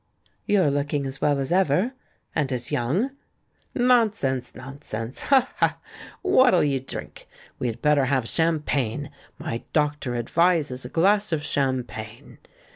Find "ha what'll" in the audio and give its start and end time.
5.57-6.63